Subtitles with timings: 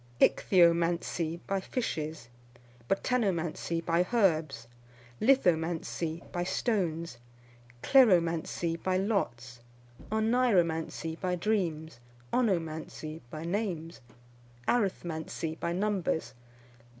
[0.19, 2.29] Ichthyomancy, by fishes.
[2.89, 4.67] Botanomancy, by herbs.
[5.21, 7.19] Lithomancy, by stones.
[7.83, 9.59] Kleromancy, by lots.
[10.11, 11.99] Oneiromancy, by dreams.
[12.33, 14.01] Onomancy, by names.
[14.67, 16.33] Arithmancy, by numbers.